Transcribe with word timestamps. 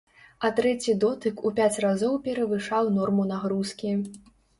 А 0.47 0.49
трэці 0.59 0.93
дотык 1.03 1.43
у 1.49 1.51
пяць 1.59 1.81
разоў 1.83 2.15
перавышаў 2.29 2.89
норму 2.97 3.27
нагрузкі. 3.33 3.93